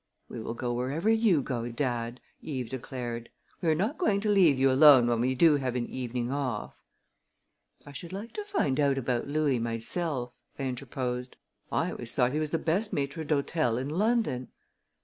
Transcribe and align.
"We 0.29 0.39
will 0.41 0.55
go 0.55 0.73
wherever 0.73 1.11
you 1.11 1.43
go, 1.43 1.67
dad," 1.69 2.21
Eve 2.41 2.69
declared. 2.69 3.29
"We 3.61 3.69
are 3.69 3.75
not 3.75 3.99
going 3.99 4.19
to 4.21 4.29
leave 4.31 4.57
you 4.57 4.71
alone 4.71 5.05
when 5.05 5.21
we 5.21 5.35
do 5.35 5.57
have 5.57 5.75
an 5.75 5.85
evening 5.85 6.31
off." 6.31 6.73
"I 7.85 7.91
should 7.91 8.11
like 8.11 8.33
to 8.33 8.43
find 8.45 8.79
out 8.79 8.97
about 8.97 9.27
Louis 9.27 9.59
myself," 9.59 10.33
I 10.57 10.63
interposed. 10.63 11.35
"I 11.71 11.91
always 11.91 12.13
thought 12.13 12.33
he 12.33 12.39
was 12.39 12.49
the 12.49 12.57
best 12.57 12.91
maître 12.95 13.23
d'hôtel 13.27 13.79
in 13.79 13.89
London." 13.89 14.47